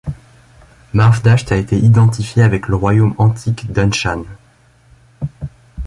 [0.93, 4.23] Marvdasht a été identifié avec le royaume antique d'Anshan.